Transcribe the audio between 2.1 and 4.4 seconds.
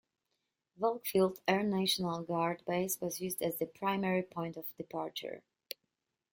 Guard Base was used as the primary